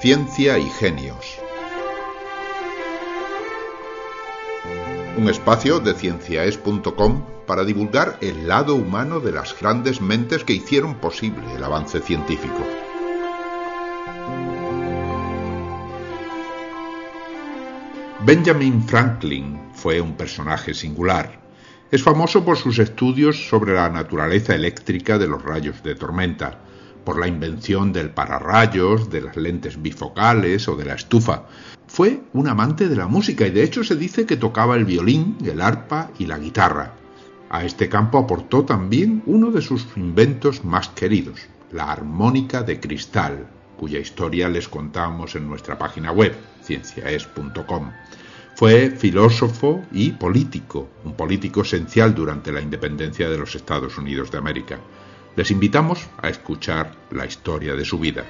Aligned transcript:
Ciencia 0.00 0.58
y 0.58 0.64
Genios. 0.70 1.38
Un 5.18 5.28
espacio 5.28 5.78
de 5.78 5.92
cienciaes.com 5.92 7.22
para 7.46 7.64
divulgar 7.64 8.16
el 8.22 8.48
lado 8.48 8.76
humano 8.76 9.20
de 9.20 9.32
las 9.32 9.60
grandes 9.60 10.00
mentes 10.00 10.42
que 10.42 10.54
hicieron 10.54 10.94
posible 10.94 11.54
el 11.54 11.62
avance 11.62 12.00
científico. 12.00 12.66
Benjamin 18.24 18.82
Franklin 18.82 19.60
fue 19.74 20.00
un 20.00 20.14
personaje 20.14 20.72
singular. 20.72 21.42
Es 21.90 22.02
famoso 22.02 22.42
por 22.42 22.56
sus 22.56 22.78
estudios 22.78 23.50
sobre 23.50 23.74
la 23.74 23.90
naturaleza 23.90 24.54
eléctrica 24.54 25.18
de 25.18 25.28
los 25.28 25.42
rayos 25.42 25.82
de 25.82 25.94
tormenta, 25.94 26.58
por 27.04 27.18
la 27.18 27.26
invención 27.26 27.92
del 27.92 28.10
pararrayos, 28.10 29.10
de 29.10 29.22
las 29.22 29.36
lentes 29.36 29.80
bifocales 29.80 30.68
o 30.68 30.76
de 30.76 30.84
la 30.84 30.94
estufa. 30.94 31.44
Fue 31.86 32.20
un 32.32 32.48
amante 32.48 32.88
de 32.88 32.96
la 32.96 33.08
música 33.08 33.46
y 33.46 33.50
de 33.50 33.64
hecho 33.64 33.82
se 33.82 33.96
dice 33.96 34.26
que 34.26 34.36
tocaba 34.36 34.76
el 34.76 34.84
violín, 34.84 35.36
el 35.44 35.60
arpa 35.60 36.10
y 36.18 36.26
la 36.26 36.38
guitarra. 36.38 36.94
A 37.48 37.64
este 37.64 37.88
campo 37.88 38.18
aportó 38.18 38.64
también 38.64 39.22
uno 39.26 39.50
de 39.50 39.60
sus 39.60 39.86
inventos 39.96 40.64
más 40.64 40.88
queridos, 40.90 41.40
la 41.72 41.90
armónica 41.90 42.62
de 42.62 42.78
cristal, 42.78 43.48
cuya 43.76 43.98
historia 43.98 44.48
les 44.48 44.68
contamos 44.68 45.34
en 45.34 45.48
nuestra 45.48 45.76
página 45.76 46.12
web, 46.12 46.36
cienciaes.com. 46.62 47.90
Fue 48.54 48.90
filósofo 48.90 49.82
y 49.90 50.10
político, 50.12 50.90
un 51.04 51.14
político 51.14 51.62
esencial 51.62 52.14
durante 52.14 52.52
la 52.52 52.60
independencia 52.60 53.28
de 53.28 53.38
los 53.38 53.54
Estados 53.54 53.96
Unidos 53.96 54.30
de 54.30 54.38
América. 54.38 54.78
Les 55.36 55.50
invitamos 55.50 56.08
a 56.20 56.28
escuchar 56.28 56.94
la 57.10 57.24
historia 57.24 57.74
de 57.74 57.84
su 57.84 57.98
vida. 57.98 58.24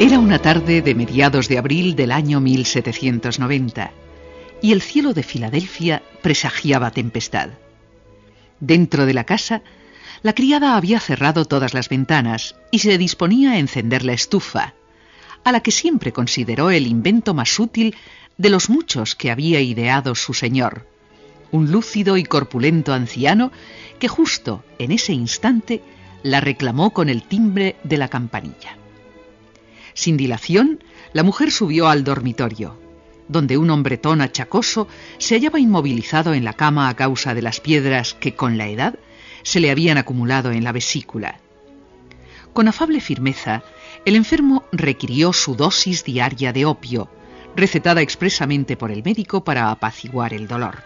Era 0.00 0.18
una 0.18 0.38
tarde 0.38 0.80
de 0.80 0.94
mediados 0.94 1.48
de 1.48 1.58
abril 1.58 1.96
del 1.96 2.12
año 2.12 2.40
1790 2.40 3.90
y 4.62 4.72
el 4.72 4.80
cielo 4.80 5.12
de 5.12 5.22
Filadelfia 5.22 6.02
presagiaba 6.22 6.90
tempestad. 6.90 7.50
Dentro 8.60 9.06
de 9.06 9.14
la 9.14 9.24
casa, 9.24 9.62
la 10.22 10.34
criada 10.34 10.76
había 10.76 11.00
cerrado 11.00 11.44
todas 11.44 11.74
las 11.74 11.88
ventanas 11.88 12.56
y 12.70 12.80
se 12.80 12.98
disponía 12.98 13.52
a 13.52 13.58
encender 13.58 14.04
la 14.04 14.12
estufa, 14.12 14.74
a 15.44 15.52
la 15.52 15.60
que 15.60 15.70
siempre 15.70 16.12
consideró 16.12 16.70
el 16.70 16.86
invento 16.86 17.34
más 17.34 17.58
útil 17.58 17.96
de 18.36 18.50
los 18.50 18.70
muchos 18.70 19.14
que 19.14 19.30
había 19.30 19.60
ideado 19.60 20.14
su 20.14 20.34
señor, 20.34 20.86
un 21.50 21.70
lúcido 21.70 22.16
y 22.16 22.24
corpulento 22.24 22.92
anciano 22.92 23.52
que 23.98 24.08
justo 24.08 24.64
en 24.78 24.92
ese 24.92 25.12
instante 25.12 25.82
la 26.22 26.40
reclamó 26.40 26.90
con 26.92 27.08
el 27.08 27.22
timbre 27.22 27.76
de 27.84 27.96
la 27.96 28.08
campanilla. 28.08 28.76
Sin 29.94 30.16
dilación, 30.16 30.82
la 31.12 31.22
mujer 31.22 31.50
subió 31.50 31.88
al 31.88 32.04
dormitorio, 32.04 32.78
donde 33.28 33.56
un 33.58 33.70
hombretón 33.70 34.20
achacoso 34.20 34.88
se 35.18 35.34
hallaba 35.34 35.58
inmovilizado 35.58 36.34
en 36.34 36.44
la 36.44 36.52
cama 36.52 36.88
a 36.88 36.94
causa 36.94 37.34
de 37.34 37.42
las 37.42 37.60
piedras 37.60 38.14
que 38.14 38.34
con 38.34 38.58
la 38.58 38.68
edad 38.68 38.98
se 39.48 39.60
le 39.60 39.70
habían 39.70 39.96
acumulado 39.96 40.52
en 40.52 40.62
la 40.62 40.72
vesícula. 40.72 41.40
Con 42.52 42.68
afable 42.68 43.00
firmeza, 43.00 43.62
el 44.04 44.14
enfermo 44.14 44.64
requirió 44.72 45.32
su 45.32 45.56
dosis 45.56 46.04
diaria 46.04 46.52
de 46.52 46.66
opio, 46.66 47.08
recetada 47.56 48.02
expresamente 48.02 48.76
por 48.76 48.90
el 48.90 49.02
médico 49.02 49.44
para 49.44 49.70
apaciguar 49.70 50.34
el 50.34 50.48
dolor. 50.48 50.84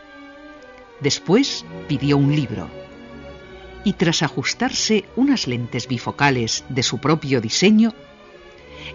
Después 1.01 1.65
pidió 1.89 2.17
un 2.17 2.37
libro 2.37 2.71
y 3.83 3.95
tras 3.95 4.23
ajustarse 4.23 5.07
unas 5.17 5.49
lentes 5.49 5.89
bifocales 5.89 6.65
de 6.69 6.85
su 6.85 6.99
propio 6.99 7.41
diseño, 7.41 7.93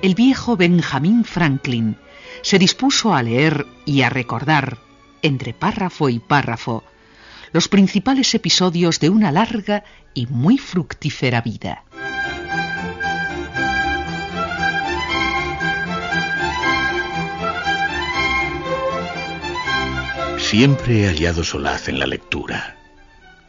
el 0.01 0.16
viejo 0.16 0.56
Benjamin 0.56 1.25
Franklin 1.25 1.97
se 2.41 2.57
dispuso 2.57 3.13
a 3.13 3.22
leer 3.22 3.66
y 3.83 4.03
a 4.03 4.09
recordar, 4.09 4.77
entre 5.22 5.53
párrafo 5.53 6.07
y 6.07 6.19
párrafo, 6.19 6.85
los 7.52 7.68
principales 7.68 8.34
episodios 8.35 9.00
de 9.00 9.09
una 9.09 9.31
larga 9.31 9.84
y 10.13 10.28
muy 10.28 10.58
fructífera 10.58 11.41
vida. 11.41 11.84
Siempre 20.38 21.03
he 21.03 21.07
hallado 21.07 21.44
solaz 21.44 21.90
en 21.90 22.00
la 22.00 22.07
lectura. 22.07 22.78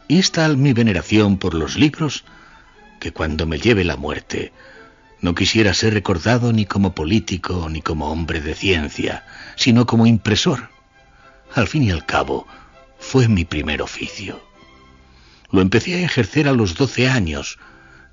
Y 0.07 0.19
es 0.19 0.31
tal 0.31 0.57
mi 0.57 0.73
veneración 0.73 1.37
por 1.37 1.53
los 1.53 1.77
libros 1.77 2.25
que 2.99 3.13
cuando 3.13 3.45
me 3.45 3.57
lleve 3.57 3.83
la 3.85 3.95
muerte 3.95 4.51
no 5.21 5.35
quisiera 5.35 5.73
ser 5.73 5.93
recordado 5.93 6.51
ni 6.51 6.65
como 6.65 6.93
político 6.95 7.67
ni 7.69 7.81
como 7.81 8.11
hombre 8.11 8.41
de 8.41 8.55
ciencia, 8.55 9.25
sino 9.55 9.85
como 9.85 10.07
impresor. 10.07 10.69
Al 11.55 11.67
fin 11.67 11.83
y 11.83 11.91
al 11.91 12.05
cabo, 12.05 12.47
fue 12.99 13.27
mi 13.27 13.45
primer 13.45 13.81
oficio. 13.81 14.41
Lo 15.51 15.61
empecé 15.61 15.95
a 15.95 16.05
ejercer 16.05 16.47
a 16.47 16.53
los 16.53 16.75
doce 16.75 17.09
años, 17.09 17.57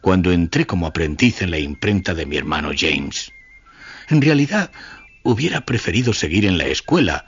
cuando 0.00 0.32
entré 0.32 0.66
como 0.66 0.86
aprendiz 0.86 1.42
en 1.42 1.50
la 1.50 1.58
imprenta 1.58 2.14
de 2.14 2.26
mi 2.26 2.36
hermano 2.36 2.70
James. 2.76 3.32
En 4.08 4.22
realidad, 4.22 4.70
hubiera 5.22 5.62
preferido 5.62 6.12
seguir 6.12 6.46
en 6.46 6.58
la 6.58 6.66
escuela, 6.66 7.26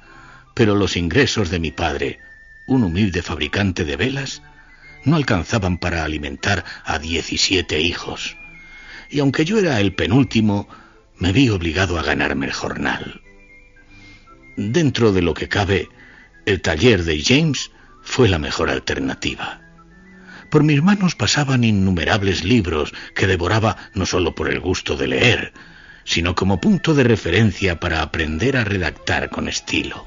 pero 0.55 0.75
los 0.75 0.97
ingresos 0.97 1.51
de 1.51 1.59
mi 1.59 1.73
padre, 1.73 2.19
un 2.67 2.85
humilde 2.85 3.23
fabricante 3.23 3.85
de 3.85 3.97
velas, 3.97 4.43
no 5.05 5.17
alcanzaban 5.17 5.79
para 5.79 6.05
alimentar 6.05 6.65
a 6.85 6.99
diecisiete 6.99 7.81
hijos 7.81 8.37
y 9.11 9.21
aunque 9.21 9.45
yo 9.45 9.59
era 9.59 9.81
el 9.81 9.95
penúltimo, 9.95 10.69
me 11.17 11.33
vi 11.33 11.49
obligado 11.49 11.99
a 11.99 12.03
ganarme 12.03 12.47
el 12.47 12.53
jornal. 12.53 13.23
Dentro 14.57 15.13
de 15.13 15.23
lo 15.23 15.35
que 15.35 15.49
cabe, 15.49 15.89
el 16.47 16.61
taller 16.61 17.05
de 17.05 17.23
James 17.23 17.71
fue 18.03 18.29
la 18.29 18.39
mejor 18.39 18.71
alternativa. 18.71 19.61
Por 20.51 20.63
mis 20.63 20.83
manos 20.83 21.15
pasaban 21.15 21.65
innumerables 21.65 22.43
libros 22.43 22.95
que 23.15 23.27
devoraba 23.27 23.77
no 23.95 24.07
solo 24.07 24.35
por 24.35 24.49
el 24.49 24.61
gusto 24.61 24.97
de 24.97 25.09
leer, 25.09 25.53
sino 26.05 26.35
como 26.35 26.61
punto 26.61 26.95
de 26.95 27.05
referencia 27.05 27.79
para 27.79 28.01
aprender 28.01 28.57
a 28.57 28.65
redactar 28.65 29.29
con 29.29 29.49
estilo. 29.49 30.07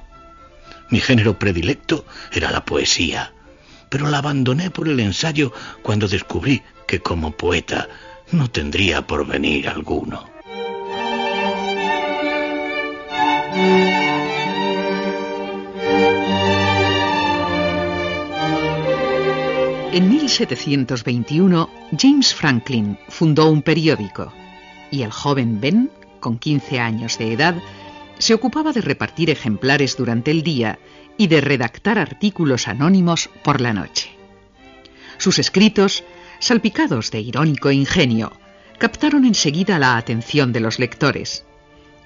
Mi 0.89 0.99
género 0.99 1.37
predilecto 1.37 2.05
era 2.31 2.49
la 2.51 2.65
poesía, 2.65 3.33
pero 3.89 4.09
la 4.09 4.17
abandoné 4.17 4.71
por 4.71 4.87
el 4.87 4.99
ensayo 4.99 5.53
cuando 5.83 6.07
descubrí 6.07 6.63
que 6.87 6.99
como 6.99 7.31
poeta 7.31 7.87
no 8.31 8.49
tendría 8.49 9.05
porvenir 9.05 9.69
alguno. 9.69 10.29
En 19.93 20.07
1721, 20.07 21.69
James 21.99 22.33
Franklin 22.33 22.97
fundó 23.09 23.49
un 23.49 23.61
periódico 23.61 24.31
y 24.89 25.01
el 25.01 25.11
joven 25.11 25.59
Ben, 25.59 25.91
con 26.21 26.37
15 26.37 26.79
años 26.79 27.17
de 27.17 27.33
edad, 27.33 27.55
se 28.17 28.33
ocupaba 28.33 28.71
de 28.71 28.79
repartir 28.79 29.29
ejemplares 29.29 29.97
durante 29.97 30.31
el 30.31 30.43
día 30.43 30.79
y 31.17 31.27
de 31.27 31.41
redactar 31.41 31.99
artículos 31.99 32.69
anónimos 32.69 33.29
por 33.43 33.59
la 33.59 33.73
noche. 33.73 34.11
Sus 35.17 35.39
escritos 35.39 36.05
salpicados 36.39 37.11
de 37.11 37.19
irónico 37.19 37.69
ingenio, 37.69 38.31
captaron 38.77 39.25
enseguida 39.25 39.77
la 39.77 39.97
atención 39.97 40.53
de 40.53 40.61
los 40.61 40.79
lectores, 40.79 41.45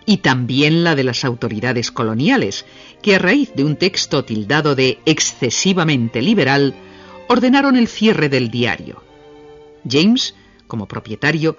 y 0.07 0.17
también 0.17 0.83
la 0.83 0.95
de 0.95 1.03
las 1.03 1.23
autoridades 1.23 1.91
coloniales, 1.91 2.65
que 3.03 3.15
a 3.15 3.19
raíz 3.19 3.53
de 3.53 3.63
un 3.63 3.75
texto 3.75 4.25
tildado 4.25 4.73
de 4.73 4.97
excesivamente 5.05 6.23
liberal, 6.23 6.73
ordenaron 7.27 7.75
el 7.75 7.87
cierre 7.87 8.29
del 8.29 8.49
diario. 8.49 9.03
James, 9.89 10.35
como 10.67 10.87
propietario, 10.87 11.57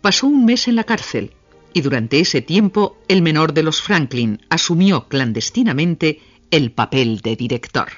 pasó 0.00 0.26
un 0.26 0.44
mes 0.44 0.68
en 0.68 0.76
la 0.76 0.84
cárcel, 0.84 1.32
y 1.74 1.80
durante 1.80 2.20
ese 2.20 2.42
tiempo 2.42 2.98
el 3.08 3.22
menor 3.22 3.54
de 3.54 3.62
los 3.62 3.80
Franklin 3.80 4.40
asumió 4.50 5.08
clandestinamente 5.08 6.20
el 6.50 6.70
papel 6.70 7.20
de 7.20 7.36
director. 7.36 7.88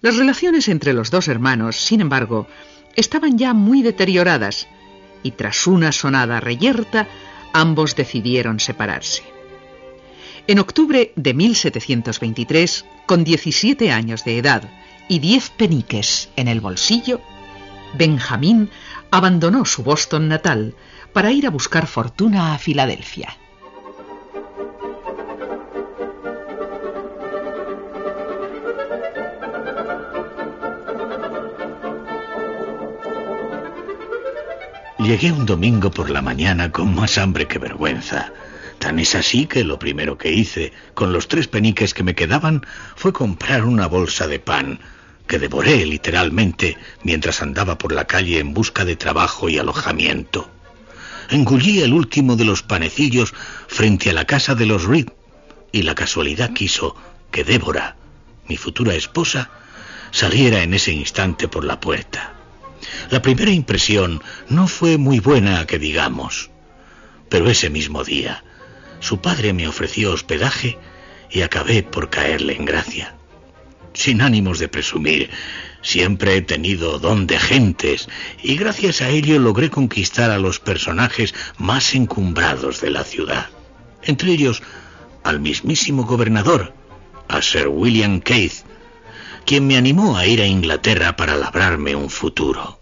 Las 0.00 0.16
relaciones 0.16 0.68
entre 0.68 0.92
los 0.92 1.10
dos 1.10 1.28
hermanos, 1.28 1.76
sin 1.76 2.00
embargo, 2.00 2.48
estaban 2.96 3.38
ya 3.38 3.54
muy 3.54 3.82
deterioradas 3.82 4.66
y 5.22 5.32
tras 5.32 5.66
una 5.66 5.92
sonada 5.92 6.40
reyerta 6.40 7.06
ambos 7.52 7.94
decidieron 7.94 8.58
separarse. 8.58 9.22
En 10.46 10.58
octubre 10.58 11.12
de 11.14 11.34
1723, 11.34 12.84
con 13.06 13.22
17 13.22 13.92
años 13.92 14.24
de 14.24 14.38
edad 14.38 14.62
y 15.10 15.18
diez 15.18 15.50
peniques 15.50 16.30
en 16.36 16.46
el 16.46 16.60
bolsillo, 16.60 17.20
Benjamín 17.94 18.70
abandonó 19.10 19.64
su 19.64 19.82
Boston 19.82 20.28
natal 20.28 20.76
para 21.12 21.32
ir 21.32 21.48
a 21.48 21.50
buscar 21.50 21.88
fortuna 21.88 22.54
a 22.54 22.58
Filadelfia. 22.58 23.36
Llegué 35.00 35.32
un 35.32 35.44
domingo 35.44 35.90
por 35.90 36.08
la 36.08 36.22
mañana 36.22 36.70
con 36.70 36.94
más 36.94 37.18
hambre 37.18 37.48
que 37.48 37.58
vergüenza. 37.58 38.32
Tan 38.78 39.00
es 39.00 39.16
así 39.16 39.46
que 39.46 39.64
lo 39.64 39.76
primero 39.76 40.16
que 40.16 40.30
hice, 40.30 40.72
con 40.94 41.12
los 41.12 41.26
tres 41.26 41.48
peniques 41.48 41.94
que 41.94 42.04
me 42.04 42.14
quedaban, 42.14 42.64
fue 42.94 43.12
comprar 43.12 43.64
una 43.64 43.88
bolsa 43.88 44.28
de 44.28 44.38
pan, 44.38 44.78
que 45.30 45.38
devoré 45.38 45.86
literalmente 45.86 46.76
mientras 47.04 47.40
andaba 47.40 47.78
por 47.78 47.92
la 47.92 48.04
calle 48.04 48.40
en 48.40 48.52
busca 48.52 48.84
de 48.84 48.96
trabajo 48.96 49.48
y 49.48 49.58
alojamiento. 49.58 50.50
Engullí 51.30 51.82
el 51.82 51.92
último 51.92 52.34
de 52.34 52.44
los 52.44 52.64
panecillos 52.64 53.32
frente 53.68 54.10
a 54.10 54.12
la 54.12 54.24
casa 54.24 54.56
de 54.56 54.66
los 54.66 54.86
Reed, 54.86 55.06
y 55.70 55.82
la 55.82 55.94
casualidad 55.94 56.52
quiso 56.52 56.96
que 57.30 57.44
Débora, 57.44 57.94
mi 58.48 58.56
futura 58.56 58.94
esposa, 58.94 59.50
saliera 60.10 60.64
en 60.64 60.74
ese 60.74 60.90
instante 60.90 61.46
por 61.46 61.64
la 61.64 61.78
puerta. 61.78 62.34
La 63.08 63.22
primera 63.22 63.52
impresión 63.52 64.24
no 64.48 64.66
fue 64.66 64.98
muy 64.98 65.20
buena, 65.20 65.64
que 65.64 65.78
digamos. 65.78 66.50
Pero 67.28 67.48
ese 67.48 67.70
mismo 67.70 68.02
día, 68.02 68.42
su 68.98 69.20
padre 69.20 69.52
me 69.52 69.68
ofreció 69.68 70.10
hospedaje 70.10 70.76
y 71.30 71.42
acabé 71.42 71.84
por 71.84 72.10
caerle 72.10 72.56
en 72.56 72.64
gracia. 72.64 73.14
Sin 74.00 74.22
ánimos 74.22 74.58
de 74.58 74.66
presumir, 74.66 75.28
siempre 75.82 76.34
he 76.34 76.40
tenido 76.40 76.98
don 76.98 77.26
de 77.26 77.38
gentes 77.38 78.08
y 78.42 78.56
gracias 78.56 79.02
a 79.02 79.10
ello 79.10 79.38
logré 79.38 79.68
conquistar 79.68 80.30
a 80.30 80.38
los 80.38 80.58
personajes 80.58 81.34
más 81.58 81.94
encumbrados 81.94 82.80
de 82.80 82.88
la 82.88 83.04
ciudad. 83.04 83.50
Entre 84.02 84.32
ellos, 84.32 84.62
al 85.22 85.38
mismísimo 85.38 86.04
gobernador, 86.04 86.72
a 87.28 87.42
Sir 87.42 87.68
William 87.68 88.22
Keith, 88.22 88.64
quien 89.44 89.66
me 89.66 89.76
animó 89.76 90.16
a 90.16 90.24
ir 90.24 90.40
a 90.40 90.46
Inglaterra 90.46 91.14
para 91.14 91.36
labrarme 91.36 91.94
un 91.94 92.08
futuro. 92.08 92.80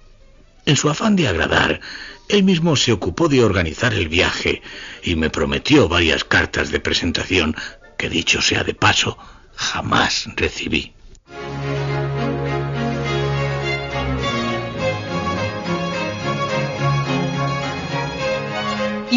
En 0.67 0.77
su 0.77 0.89
afán 0.89 1.17
de 1.17 1.27
agradar, 1.27 1.81
él 2.29 2.45
mismo 2.45 2.77
se 2.77 2.93
ocupó 2.93 3.29
de 3.29 3.43
organizar 3.43 3.93
el 3.93 4.09
viaje 4.09 4.63
y 5.03 5.17
me 5.17 5.31
prometió 5.31 5.89
varias 5.89 6.23
cartas 6.23 6.71
de 6.71 6.79
presentación 6.79 7.57
que, 7.97 8.09
dicho 8.09 8.41
sea 8.41 8.63
de 8.63 8.75
paso, 8.75 9.19
jamás 9.57 10.29
recibí. 10.37 10.95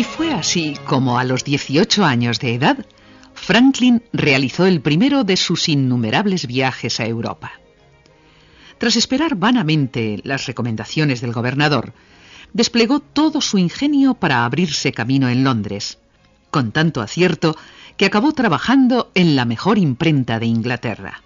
Y 0.02 0.04
fue 0.04 0.34
así 0.34 0.74
como 0.88 1.20
a 1.20 1.24
los 1.24 1.44
18 1.44 2.04
años 2.04 2.40
de 2.40 2.56
edad, 2.56 2.88
Franklin 3.36 4.02
realizó 4.12 4.66
el 4.66 4.82
primero 4.82 5.24
de 5.24 5.38
sus 5.38 5.70
innumerables 5.70 6.48
viajes 6.48 7.00
a 7.00 7.06
Europa. 7.06 7.52
Tras 8.80 8.96
esperar 8.96 9.36
vanamente 9.36 10.20
las 10.24 10.48
recomendaciones 10.48 11.22
del 11.22 11.34
gobernador, 11.34 11.94
desplegó 12.52 13.00
todo 13.00 13.42
su 13.42 13.60
ingenio 13.60 14.16
para 14.16 14.44
abrirse 14.44 14.92
camino 14.92 15.30
en 15.30 15.44
Londres, 15.44 16.00
con 16.50 16.72
tanto 16.72 17.02
acierto 17.02 17.56
que 17.96 18.08
acabó 18.08 18.34
trabajando 18.34 19.12
en 19.14 19.36
la 19.36 19.46
mejor 19.46 19.78
imprenta 19.78 20.40
de 20.40 20.48
Inglaterra. 20.48 21.22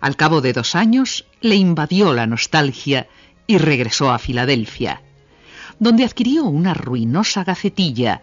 Al 0.00 0.16
cabo 0.16 0.40
de 0.40 0.54
dos 0.54 0.74
años 0.76 1.26
le 1.42 1.56
invadió 1.56 2.14
la 2.14 2.26
nostalgia 2.26 3.06
y 3.46 3.58
regresó 3.58 4.10
a 4.12 4.18
Filadelfia, 4.18 5.02
donde 5.78 6.04
adquirió 6.04 6.44
una 6.44 6.74
ruinosa 6.74 7.44
gacetilla 7.44 8.22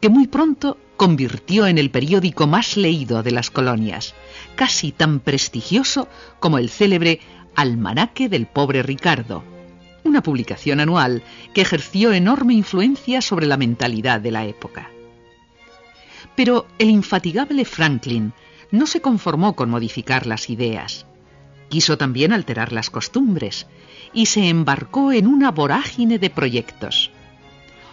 que 0.00 0.08
muy 0.08 0.26
pronto 0.26 0.78
convirtió 0.96 1.66
en 1.66 1.78
el 1.78 1.90
periódico 1.90 2.46
más 2.46 2.76
leído 2.76 3.22
de 3.22 3.30
las 3.30 3.50
colonias, 3.50 4.14
casi 4.56 4.92
tan 4.92 5.20
prestigioso 5.20 6.08
como 6.40 6.58
el 6.58 6.70
célebre 6.70 7.20
Almanaque 7.54 8.28
del 8.28 8.46
pobre 8.46 8.82
Ricardo, 8.82 9.42
una 10.04 10.22
publicación 10.22 10.80
anual 10.80 11.22
que 11.54 11.60
ejerció 11.60 12.12
enorme 12.12 12.54
influencia 12.54 13.20
sobre 13.20 13.46
la 13.46 13.56
mentalidad 13.56 14.20
de 14.20 14.30
la 14.30 14.44
época. 14.46 14.90
Pero 16.36 16.66
el 16.78 16.90
infatigable 16.90 17.64
Franklin 17.64 18.32
no 18.70 18.86
se 18.86 19.00
conformó 19.00 19.54
con 19.54 19.70
modificar 19.70 20.26
las 20.26 20.50
ideas. 20.50 21.06
Quiso 21.68 21.98
también 21.98 22.32
alterar 22.32 22.72
las 22.72 22.90
costumbres 22.90 23.66
y 24.12 24.26
se 24.26 24.48
embarcó 24.48 25.12
en 25.12 25.26
una 25.26 25.50
vorágine 25.50 26.18
de 26.18 26.30
proyectos. 26.30 27.10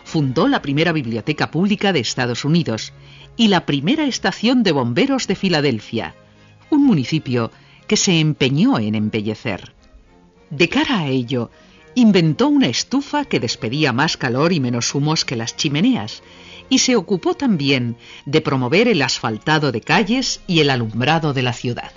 Fundó 0.03 0.47
la 0.47 0.61
primera 0.61 0.91
biblioteca 0.91 1.51
pública 1.51 1.91
de 1.93 1.99
Estados 1.99 2.45
Unidos 2.45 2.93
y 3.37 3.47
la 3.47 3.65
primera 3.65 4.05
estación 4.05 4.63
de 4.63 4.71
bomberos 4.71 5.27
de 5.27 5.35
Filadelfia, 5.35 6.15
un 6.69 6.85
municipio 6.85 7.51
que 7.87 7.97
se 7.97 8.19
empeñó 8.19 8.79
en 8.79 8.95
embellecer. 8.95 9.73
De 10.49 10.69
cara 10.69 10.99
a 10.99 11.07
ello, 11.07 11.49
inventó 11.95 12.47
una 12.47 12.67
estufa 12.67 13.25
que 13.25 13.39
despedía 13.39 13.93
más 13.93 14.17
calor 14.17 14.53
y 14.53 14.59
menos 14.59 14.93
humos 14.93 15.25
que 15.25 15.35
las 15.35 15.55
chimeneas, 15.55 16.21
y 16.69 16.79
se 16.79 16.95
ocupó 16.95 17.35
también 17.35 17.97
de 18.25 18.41
promover 18.41 18.87
el 18.87 19.01
asfaltado 19.01 19.71
de 19.71 19.81
calles 19.81 20.41
y 20.47 20.59
el 20.59 20.69
alumbrado 20.69 21.33
de 21.33 21.41
la 21.43 21.53
ciudad. 21.53 21.91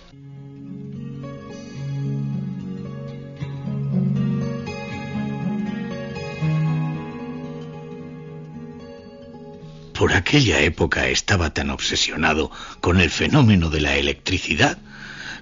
Por 9.98 10.12
aquella 10.12 10.60
época 10.60 11.08
estaba 11.08 11.52
tan 11.52 11.70
obsesionado 11.70 12.52
con 12.80 13.00
el 13.00 13.10
fenómeno 13.10 13.68
de 13.68 13.80
la 13.80 13.96
electricidad 13.96 14.78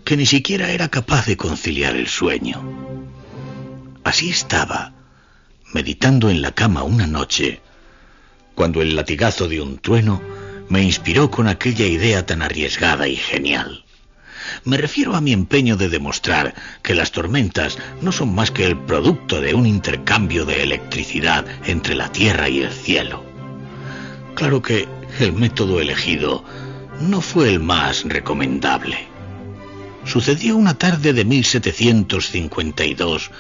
que 0.03 0.17
ni 0.17 0.25
siquiera 0.25 0.71
era 0.71 0.89
capaz 0.89 1.27
de 1.27 1.37
conciliar 1.37 1.95
el 1.95 2.09
sueño. 2.09 2.63
Así 4.03 4.31
estaba, 4.31 4.95
meditando 5.75 6.31
en 6.31 6.41
la 6.41 6.53
cama 6.53 6.85
una 6.85 7.07
noche, 7.07 7.61
cuando 8.55 8.81
el 8.81 8.97
latigazo 8.97 9.47
de 9.47 9.61
un 9.61 9.79
trueno 9.79 10.23
me 10.71 10.83
inspiró 10.83 11.31
con 11.31 11.49
aquella 11.49 11.85
idea 11.85 12.25
tan 12.25 12.41
arriesgada 12.41 13.09
y 13.09 13.17
genial. 13.17 13.85
Me 14.65 14.79
refiero 14.79 15.17
a 15.17 15.21
mi 15.21 15.35
empeño 15.35 15.77
de 15.77 15.91
demostrar 15.91 16.55
que 16.83 16.95
las 16.95 17.13
tormentas 17.13 17.77
no 18.01 18.11
son 18.11 18.35
más 18.35 18.53
que 18.53 18.65
el 18.65 18.79
producto 18.79 19.43
de 19.43 19.53
un 19.53 19.67
intercambio 19.67 20.47
de 20.47 20.63
electricidad 20.63 21.45
entre 21.67 21.95
la 21.95 22.11
tierra 22.11 22.49
y 22.49 22.63
el 22.63 22.73
cielo. 22.73 23.36
Claro 24.37 24.63
que 24.63 24.87
el 25.19 25.33
método 25.33 25.81
elegido 25.81 26.45
no 27.01 27.21
fue 27.21 27.51
el 27.51 27.59
más 27.59 28.05
recomendable 28.05 29.17
sucedió 30.07 30.57
una 30.57 30.79
tarde 30.79 31.13
de 31.13 31.25
1752, 31.25 33.31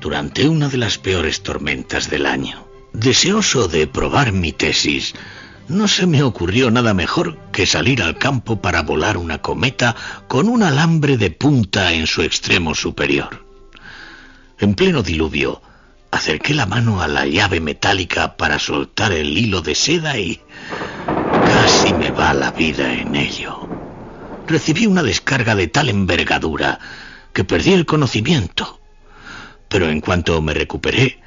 durante 0.00 0.48
una 0.48 0.68
de 0.68 0.78
las 0.78 0.98
peores 0.98 1.42
tormentas 1.42 2.10
del 2.10 2.26
año. 2.26 2.66
Deseoso 2.92 3.68
de 3.68 3.86
probar 3.86 4.32
mi 4.32 4.50
tesis, 4.52 5.14
no 5.68 5.86
se 5.86 6.06
me 6.06 6.22
ocurrió 6.22 6.70
nada 6.70 6.94
mejor 6.94 7.38
que 7.52 7.66
salir 7.66 8.02
al 8.02 8.16
campo 8.16 8.62
para 8.62 8.82
volar 8.82 9.18
una 9.18 9.42
cometa 9.42 9.94
con 10.26 10.48
un 10.48 10.62
alambre 10.62 11.18
de 11.18 11.30
punta 11.30 11.92
en 11.92 12.06
su 12.06 12.22
extremo 12.22 12.74
superior. 12.74 13.44
En 14.58 14.74
pleno 14.74 15.02
diluvio, 15.02 15.60
acerqué 16.10 16.54
la 16.54 16.66
mano 16.66 17.00
a 17.02 17.08
la 17.08 17.26
llave 17.26 17.60
metálica 17.60 18.36
para 18.36 18.58
soltar 18.58 19.12
el 19.12 19.36
hilo 19.36 19.60
de 19.60 19.74
seda 19.74 20.18
y 20.18 20.40
casi 21.06 21.92
me 21.94 22.10
va 22.10 22.34
la 22.34 22.50
vida 22.50 22.92
en 22.92 23.14
ello 23.14 23.68
recibí 24.48 24.86
una 24.86 25.02
descarga 25.02 25.54
de 25.54 25.68
tal 25.68 25.88
envergadura 25.88 26.80
que 27.32 27.44
perdí 27.44 27.74
el 27.74 27.86
conocimiento. 27.86 28.80
Pero 29.68 29.88
en 29.90 30.00
cuanto 30.00 30.40
me 30.40 30.54
recuperé, 30.54 31.20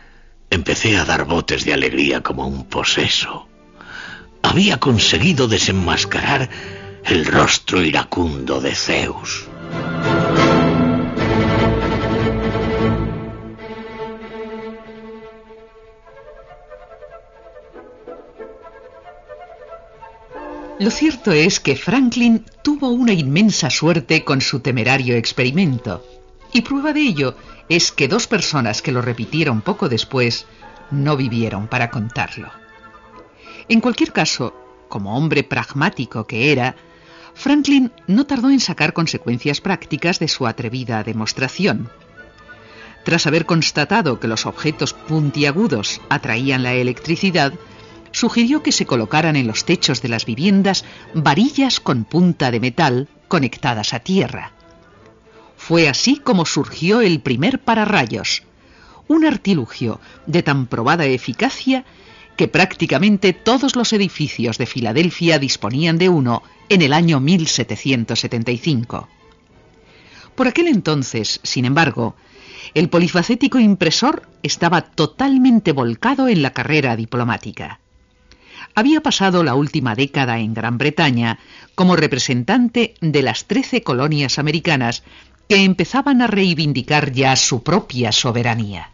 empecé 0.49 0.97
a 0.97 1.05
dar 1.05 1.25
botes 1.25 1.63
de 1.63 1.73
alegría 1.73 2.21
como 2.21 2.47
un 2.47 2.65
poseso. 2.65 3.47
Había 4.41 4.79
conseguido 4.79 5.47
desenmascarar 5.47 6.49
el 7.05 7.25
rostro 7.25 7.83
iracundo 7.83 8.59
de 8.59 8.75
Zeus. 8.75 9.47
Lo 20.81 20.89
cierto 20.89 21.31
es 21.31 21.59
que 21.59 21.75
Franklin 21.75 22.43
tuvo 22.63 22.89
una 22.89 23.13
inmensa 23.13 23.69
suerte 23.69 24.23
con 24.23 24.41
su 24.41 24.61
temerario 24.61 25.15
experimento, 25.15 26.03
y 26.53 26.61
prueba 26.61 26.91
de 26.91 27.01
ello 27.01 27.35
es 27.69 27.91
que 27.91 28.07
dos 28.07 28.25
personas 28.25 28.81
que 28.81 28.91
lo 28.91 29.03
repitieron 29.03 29.61
poco 29.61 29.89
después 29.89 30.47
no 30.89 31.15
vivieron 31.17 31.67
para 31.67 31.91
contarlo. 31.91 32.49
En 33.69 33.79
cualquier 33.79 34.11
caso, 34.11 34.55
como 34.89 35.15
hombre 35.15 35.43
pragmático 35.43 36.25
que 36.25 36.51
era, 36.51 36.75
Franklin 37.35 37.91
no 38.07 38.25
tardó 38.25 38.49
en 38.49 38.59
sacar 38.59 38.93
consecuencias 38.93 39.61
prácticas 39.61 40.17
de 40.17 40.29
su 40.29 40.47
atrevida 40.47 41.03
demostración. 41.03 41.91
Tras 43.05 43.27
haber 43.27 43.45
constatado 43.45 44.19
que 44.19 44.27
los 44.27 44.47
objetos 44.47 44.93
puntiagudos 44.93 46.01
atraían 46.09 46.63
la 46.63 46.73
electricidad, 46.73 47.53
sugirió 48.11 48.63
que 48.63 48.71
se 48.71 48.85
colocaran 48.85 49.35
en 49.35 49.47
los 49.47 49.65
techos 49.65 50.01
de 50.01 50.09
las 50.09 50.25
viviendas 50.25 50.85
varillas 51.13 51.79
con 51.79 52.03
punta 52.03 52.51
de 52.51 52.59
metal 52.59 53.07
conectadas 53.27 53.93
a 53.93 53.99
tierra. 53.99 54.53
Fue 55.57 55.87
así 55.87 56.17
como 56.17 56.45
surgió 56.45 57.01
el 57.01 57.19
primer 57.19 57.59
pararrayos, 57.59 58.43
un 59.07 59.25
artilugio 59.25 59.99
de 60.25 60.43
tan 60.43 60.67
probada 60.67 61.05
eficacia 61.05 61.85
que 62.35 62.47
prácticamente 62.47 63.33
todos 63.33 63.75
los 63.75 63.93
edificios 63.93 64.57
de 64.57 64.65
Filadelfia 64.65 65.37
disponían 65.37 65.97
de 65.97 66.09
uno 66.09 66.43
en 66.69 66.81
el 66.81 66.93
año 66.93 67.19
1775. 67.19 69.07
Por 70.35 70.47
aquel 70.47 70.67
entonces, 70.67 71.39
sin 71.43 71.65
embargo, 71.65 72.15
el 72.73 72.89
polifacético 72.89 73.59
impresor 73.59 74.29
estaba 74.43 74.81
totalmente 74.81 75.73
volcado 75.73 76.29
en 76.29 76.41
la 76.41 76.53
carrera 76.53 76.95
diplomática. 76.95 77.80
Había 78.75 79.01
pasado 79.01 79.43
la 79.43 79.55
última 79.55 79.95
década 79.95 80.39
en 80.39 80.53
Gran 80.53 80.77
Bretaña 80.77 81.39
como 81.75 81.95
representante 81.95 82.95
de 83.01 83.21
las 83.21 83.45
trece 83.45 83.83
colonias 83.83 84.39
americanas 84.39 85.03
que 85.49 85.63
empezaban 85.63 86.21
a 86.21 86.27
reivindicar 86.27 87.11
ya 87.11 87.35
su 87.35 87.63
propia 87.63 88.11
soberanía. 88.11 88.91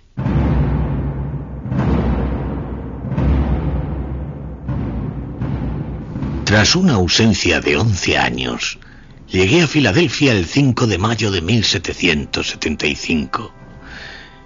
Tras 6.46 6.76
una 6.76 6.94
ausencia 6.94 7.60
de 7.60 7.76
11 7.76 8.18
años, 8.18 8.80
llegué 9.28 9.62
a 9.62 9.68
Filadelfia 9.68 10.32
el 10.32 10.46
5 10.46 10.88
de 10.88 10.98
mayo 10.98 11.30
de 11.30 11.42
1775. 11.42 13.54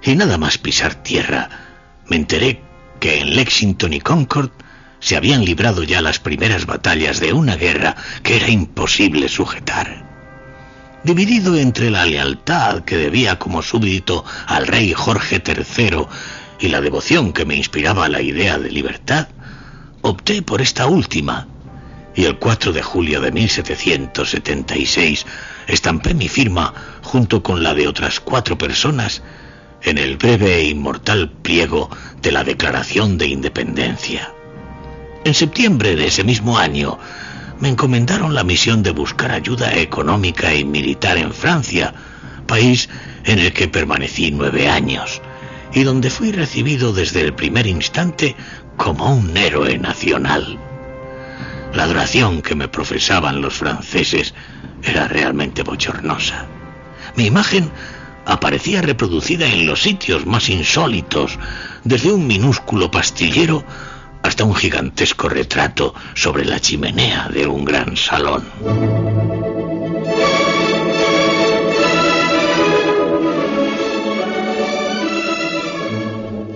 Y 0.04 0.16
nada 0.16 0.40
más 0.40 0.58
pisar 0.58 0.96
tierra, 0.96 1.48
me 2.10 2.16
enteré 2.16 2.60
que 3.00 3.20
en 3.20 3.36
Lexington 3.36 3.94
y 3.94 4.02
Concord 4.02 4.50
se 5.02 5.18
habían 5.18 5.44
librado 5.44 5.84
ya 5.84 6.02
las 6.02 6.20
primeras 6.20 6.66
batallas 6.66 7.20
de 7.20 7.34
una 7.34 7.58
guerra 7.58 7.98
que 8.24 8.38
era 8.38 8.50
imposible 8.50 9.28
sujetar. 9.28 10.10
Dividido 11.04 11.58
entre 11.58 11.90
la 11.90 12.06
lealtad 12.06 12.84
que 12.84 12.96
debía 12.96 13.40
como 13.40 13.64
súbdito 13.64 14.24
al 14.46 14.68
rey 14.68 14.94
Jorge 14.94 15.42
III 15.46 16.06
y 16.60 16.68
la 16.70 16.80
devoción 16.80 17.34
que 17.34 17.44
me 17.46 17.56
inspiraba 17.56 18.08
la 18.08 18.22
idea 18.22 18.60
de 18.60 18.70
libertad, 18.70 19.28
opté 20.02 20.44
por 20.44 20.62
esta 20.62 20.86
última 20.86 21.48
y 22.16 22.26
el 22.26 22.38
4 22.38 22.72
de 22.72 22.84
julio 22.84 23.20
de 23.22 23.32
1776 23.32 25.26
estampé 25.68 26.14
mi 26.14 26.28
firma 26.30 26.74
junto 27.02 27.42
con 27.42 27.64
la 27.64 27.74
de 27.74 27.88
otras 27.88 28.20
cuatro 28.20 28.58
personas 28.58 29.24
en 29.82 29.98
el 29.98 30.18
breve 30.18 30.58
e 30.58 30.66
inmortal 30.66 31.32
pliego 31.32 31.90
de 32.22 32.32
la 32.32 32.44
Declaración 32.44 33.18
de 33.18 33.26
Independencia. 33.28 34.32
En 35.24 35.36
septiembre 35.36 35.96
de 35.96 36.08
ese 36.08 36.24
mismo 36.24 36.58
año 36.58 36.98
me 37.60 37.70
encomendaron 37.70 38.34
la 38.34 38.44
misión 38.44 38.82
de 38.82 38.90
buscar 38.90 39.32
ayuda 39.32 39.76
económica 39.76 40.52
y 40.54 40.66
militar 40.66 41.18
en 41.18 41.32
Francia, 41.32 41.94
país 42.48 42.90
en 43.26 43.38
el 43.38 43.54
que 43.54 43.68
permanecí 43.68 44.32
nueve 44.32 44.68
años 44.68 45.22
y 45.74 45.84
donde 45.84 46.10
fui 46.10 46.32
recibido 46.32 46.92
desde 46.92 47.22
el 47.22 47.34
primer 47.34 47.68
instante 47.68 48.36
como 48.78 49.14
un 49.14 49.38
héroe 49.38 49.78
nacional. 49.78 50.58
La 51.76 51.84
adoración 51.84 52.42
que 52.42 52.56
me 52.56 52.68
profesaban 52.68 53.42
los 53.42 53.54
franceses 53.54 54.34
era 54.84 55.08
realmente 55.08 55.62
bochornosa. 55.62 56.48
Mi 57.16 57.28
imagen 57.28 57.70
aparecía 58.26 58.82
reproducida 58.82 59.46
en 59.46 59.68
los 59.68 59.84
sitios 59.84 60.26
más 60.26 60.50
insólitos, 60.50 61.38
desde 61.84 62.12
un 62.12 62.26
minúsculo 62.26 62.90
pastillero 62.90 63.64
hasta 64.24 64.44
un 64.44 64.56
gigantesco 64.56 65.30
retrato 65.30 65.94
sobre 66.14 66.46
la 66.46 66.60
chimenea 66.60 67.30
de 67.30 67.48
un 67.48 67.66
gran 67.66 67.98
salón. 67.98 68.44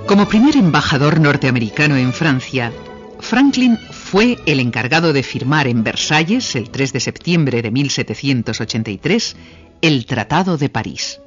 Como 0.05 0.27
primer 0.27 0.55
embajador 0.55 1.19
norteamericano 1.19 1.98
en 1.98 2.13
Francia, 2.13 2.72
Franklin 3.19 3.77
fue 3.89 4.38
el 4.45 4.60
encargado 4.60 5.13
de 5.13 5.24
firmar 5.24 5.67
en 5.67 5.84
Versalles 5.84 6.55
el 6.55 6.69
3 6.69 6.93
de 6.93 7.00
septiembre 7.00 7.62
de 7.63 7.72
1783 7.72 9.36
el 9.81 10.05
Tratado 10.05 10.57
de 10.57 10.69
París. 10.69 11.19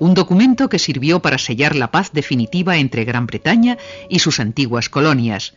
Un 0.00 0.14
documento 0.14 0.70
que 0.70 0.78
sirvió 0.78 1.20
para 1.20 1.36
sellar 1.36 1.76
la 1.76 1.90
paz 1.90 2.12
definitiva 2.14 2.78
entre 2.78 3.04
Gran 3.04 3.26
Bretaña 3.26 3.76
y 4.08 4.20
sus 4.20 4.40
antiguas 4.40 4.88
colonias, 4.88 5.52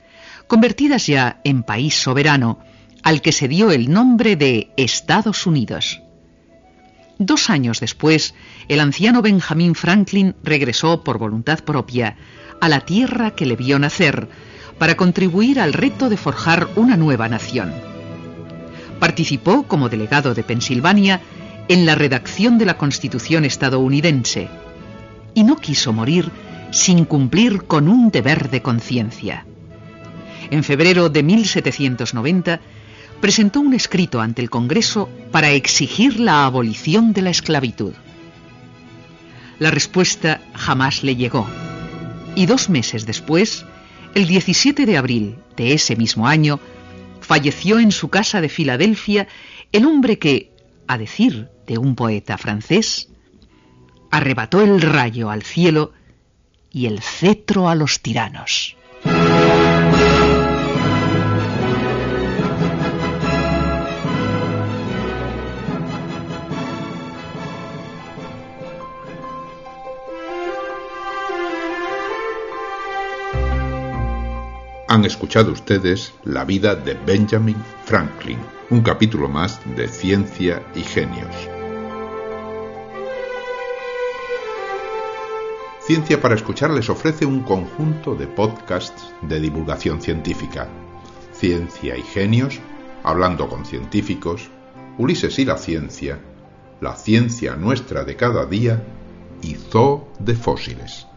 convertidas 0.48 1.08
ya 1.08 1.40
en 1.46 1.64
país 1.64 1.96
soberano, 1.96 2.60
al 3.04 3.22
que 3.22 3.32
se 3.32 3.48
dio 3.48 3.72
el 3.72 3.90
nombre 3.90 4.36
de 4.36 4.70
Estados 4.76 5.48
Unidos. 5.48 6.02
Dos 7.20 7.50
años 7.50 7.80
después, 7.80 8.36
el 8.68 8.82
anciano 8.82 9.22
Benjamin 9.22 9.76
Franklin 9.76 10.36
regresó 10.44 11.06
por 11.06 11.20
voluntad 11.20 11.60
propia 11.60 12.18
a 12.60 12.68
la 12.68 12.82
tierra 12.82 13.32
que 13.32 13.46
le 13.46 13.56
vio 13.56 13.80
nacer, 13.80 14.28
para 14.78 14.98
contribuir 14.98 15.62
al 15.62 15.72
reto 15.72 16.10
de 16.10 16.18
forjar 16.18 16.68
una 16.76 16.98
nueva 16.98 17.30
nación. 17.30 17.74
Participó 19.00 19.64
como 19.64 19.88
delegado 19.88 20.34
de 20.34 20.44
Pensilvania 20.44 21.22
en 21.68 21.86
la 21.86 21.96
redacción 21.96 22.58
de 22.58 22.66
la 22.66 22.78
Constitución 22.78 23.46
estadounidense 23.46 24.50
y 25.34 25.44
no 25.44 25.58
quiso 25.58 25.94
morir 25.94 26.30
sin 26.72 27.06
cumplir 27.06 27.64
con 27.64 27.88
un 27.88 28.12
deber 28.12 28.50
de 28.50 28.62
conciencia. 28.62 29.46
En 30.50 30.64
febrero 30.64 31.10
de 31.10 31.24
1790 31.24 32.60
presentó 33.22 33.62
un 33.62 33.74
escrito 33.74 34.22
ante 34.22 34.42
el 34.42 34.50
Congreso 34.50 35.10
para 35.32 35.52
exigir 35.52 36.20
la 36.20 36.46
abolición 36.46 37.14
de 37.14 37.22
la 37.22 37.30
esclavitud. 37.30 37.94
La 39.60 39.72
respuesta 39.72 40.42
jamás 40.54 41.04
le 41.04 41.16
llegó 41.16 41.48
y 42.36 42.46
dos 42.46 42.70
meses 42.70 43.06
después 43.06 43.66
el 44.16 44.28
17 44.28 44.86
de 44.86 44.98
abril 44.98 45.36
de 45.56 45.74
ese 45.74 45.96
mismo 45.96 46.28
año, 46.28 46.60
falleció 47.22 47.80
en 47.80 47.92
su 47.92 48.10
casa 48.10 48.42
de 48.42 48.50
Filadelfia 48.50 49.28
el 49.72 49.86
hombre 49.86 50.20
que, 50.20 50.52
a 50.88 50.98
decir 50.98 51.50
de 51.68 51.78
un 51.78 51.96
poeta 51.96 52.38
francés, 52.38 53.10
arrebató 54.12 54.62
el 54.62 54.82
rayo 54.82 55.30
al 55.30 55.44
cielo 55.44 55.94
y 56.72 56.88
el 56.88 57.02
cetro 57.02 57.70
a 57.70 57.76
los 57.76 58.02
tiranos. 58.02 58.78
Han 74.94 75.06
escuchado 75.06 75.52
ustedes 75.52 76.14
la 76.24 76.46
vida 76.46 76.76
de 76.76 76.94
Benjamin 76.94 77.56
Franklin, 77.84 78.38
un 78.70 78.82
capítulo 78.82 79.28
más 79.28 79.60
de 79.76 79.88
Ciencia 79.88 80.62
y 80.76 80.82
Genios. 80.82 81.36
Ciencia 85.80 86.22
para 86.22 86.36
Escuchar 86.36 86.70
les 86.70 86.92
ofrece 86.92 87.26
un 87.26 87.40
conjunto 87.40 88.14
de 88.14 88.28
podcasts 88.28 89.12
de 89.24 89.40
divulgación 89.40 90.00
científica. 90.00 90.68
Ciencia 91.32 91.98
y 91.98 92.04
Genios, 92.04 92.60
hablando 93.04 93.50
con 93.50 93.66
científicos, 93.66 94.52
Ulises 95.00 95.40
y 95.40 95.46
la 95.46 95.58
ciencia, 95.58 96.20
la 96.82 96.96
ciencia 96.96 97.56
nuestra 97.56 98.04
de 98.04 98.16
cada 98.16 98.46
día 98.46 98.84
y 99.42 99.56
Zoo 99.56 100.14
de 100.20 100.36
fósiles. 100.36 101.08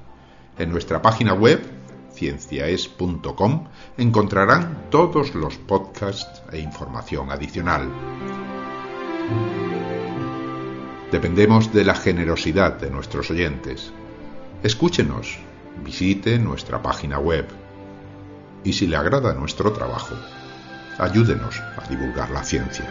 En 0.58 0.70
nuestra 0.70 1.02
página 1.02 1.34
web 1.34 1.75
cienciaes.com 2.16 3.68
encontrarán 3.98 4.88
todos 4.90 5.34
los 5.34 5.56
podcasts 5.58 6.42
e 6.50 6.58
información 6.58 7.30
adicional. 7.30 7.90
Dependemos 11.12 11.72
de 11.72 11.84
la 11.84 11.94
generosidad 11.94 12.80
de 12.80 12.90
nuestros 12.90 13.30
oyentes. 13.30 13.92
Escúchenos, 14.62 15.38
visite 15.84 16.38
nuestra 16.38 16.82
página 16.82 17.18
web 17.18 17.46
y 18.64 18.72
si 18.72 18.86
le 18.86 18.96
agrada 18.96 19.34
nuestro 19.34 19.72
trabajo, 19.72 20.16
ayúdenos 20.98 21.60
a 21.60 21.86
divulgar 21.88 22.30
la 22.30 22.42
ciencia. 22.42 22.84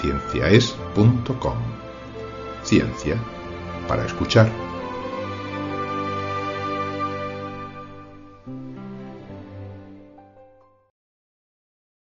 cienciaes.com 0.00 1.58
Ciencia 2.64 3.16
para 3.86 4.04
escuchar. 4.04 4.65